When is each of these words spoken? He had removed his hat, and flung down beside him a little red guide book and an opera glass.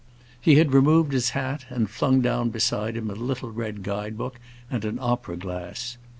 He 0.41 0.55
had 0.55 0.73
removed 0.73 1.13
his 1.13 1.29
hat, 1.37 1.67
and 1.69 1.87
flung 1.87 2.21
down 2.21 2.49
beside 2.49 2.97
him 2.97 3.11
a 3.11 3.13
little 3.13 3.51
red 3.51 3.83
guide 3.83 4.17
book 4.17 4.39
and 4.67 4.83
an 4.83 4.97
opera 4.99 5.37
glass. 5.37 5.97